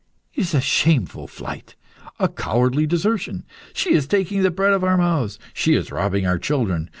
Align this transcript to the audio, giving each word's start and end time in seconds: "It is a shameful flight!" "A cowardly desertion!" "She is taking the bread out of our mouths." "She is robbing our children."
"It 0.33 0.41
is 0.41 0.55
a 0.55 0.61
shameful 0.61 1.27
flight!" 1.27 1.75
"A 2.17 2.27
cowardly 2.27 2.87
desertion!" 2.87 3.43
"She 3.75 3.93
is 3.93 4.07
taking 4.07 4.41
the 4.41 4.49
bread 4.49 4.71
out 4.73 4.77
of 4.77 4.83
our 4.83 4.97
mouths." 4.97 5.37
"She 5.53 5.75
is 5.75 5.91
robbing 5.91 6.25
our 6.25 6.39
children." 6.39 6.89